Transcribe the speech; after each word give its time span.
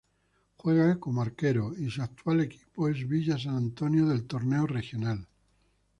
Juega 0.57 0.99
como 0.99 1.21
arquero 1.21 1.75
y 1.77 1.91
su 1.91 2.01
actual 2.01 2.39
equipo 2.41 2.89
es 2.89 3.07
Villa 3.07 3.37
San 3.37 3.55
Antonio 3.55 4.07
del 4.07 4.25
Torneo 4.25 4.65
Regional. 4.65 5.27